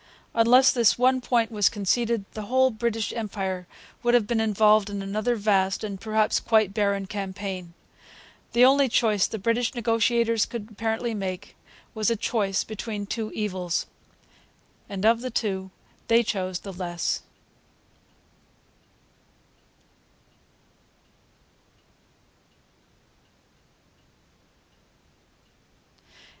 [0.33, 3.67] Unless this one point was conceded the whole British Empire
[4.01, 7.75] would have been involved in another vast, and perhaps quite barren, campaign.
[8.53, 11.55] The only choice the British negotiators could apparently make
[11.93, 13.85] was a choice between two evils.
[14.89, 15.69] And of the two
[16.07, 17.21] they chose the less.